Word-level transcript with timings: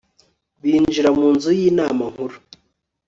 binjira 0.61 1.09
mu 1.17 1.25
nzu 1.35 1.49
y'inama 1.59 2.03
nkuru 2.11 2.35